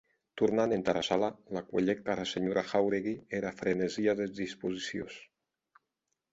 Tornant 0.41 0.71
entara 0.77 1.03
sala, 1.07 1.29
la 1.57 1.63
cuelhec 1.67 2.09
ara 2.15 2.25
senhora 2.31 2.65
Jáuregui 2.73 3.15
era 3.43 3.55
frenesia 3.63 4.19
des 4.23 4.35
disposicions. 4.43 5.23